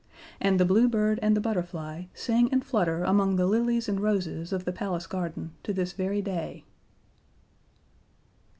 And 0.39 0.59
the 0.59 0.65
Blue 0.65 0.89
Bird 0.89 1.19
and 1.21 1.37
the 1.37 1.41
Butterfly 1.41 2.05
sing 2.15 2.49
and 2.51 2.65
flutter 2.65 3.03
among 3.03 3.35
the 3.35 3.45
lilies 3.45 3.87
and 3.87 3.99
roses 3.99 4.51
of 4.51 4.65
the 4.65 4.73
Palace 4.73 5.05
garden 5.05 5.51
to 5.61 5.73
this 5.73 5.93
very 5.93 6.23
day. 6.23 6.65